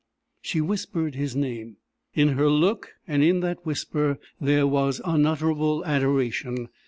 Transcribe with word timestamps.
She 0.41 0.61
whispered 0.61 1.13
his 1.13 1.35
name. 1.35 1.77
In 2.15 2.29
her 2.29 2.49
look 2.49 2.93
and 3.07 3.21
in 3.23 3.41
that 3.41 3.63
whisper 3.63 4.17
there 4.39 4.65
was 4.65 4.99
unutterable 5.05 5.85
adoration. 5.85 6.69